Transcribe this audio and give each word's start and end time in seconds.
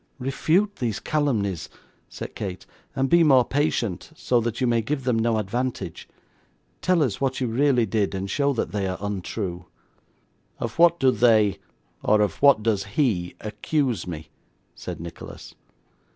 'Refute 0.17 0.77
these 0.77 0.99
calumnies,' 0.99 1.69
said 2.09 2.33
Kate, 2.33 2.65
'and 2.95 3.07
be 3.07 3.23
more 3.23 3.45
patient, 3.45 4.09
so 4.15 4.41
that 4.41 4.59
you 4.59 4.65
may 4.65 4.81
give 4.81 5.03
them 5.03 5.19
no 5.19 5.37
advantage. 5.37 6.09
Tell 6.81 7.03
us 7.03 7.21
what 7.21 7.39
you 7.39 7.45
really 7.45 7.85
did, 7.85 8.15
and 8.15 8.27
show 8.27 8.51
that 8.53 8.71
they 8.71 8.87
are 8.87 8.97
untrue.' 8.99 9.65
'Of 10.59 10.79
what 10.79 10.99
do 10.99 11.11
they 11.11 11.59
or 12.01 12.21
of 12.21 12.37
what 12.41 12.63
does 12.63 12.85
he 12.97 13.35
accuse 13.41 14.07
me?' 14.07 14.29
said 14.73 14.99
Nicholas. 14.99 15.53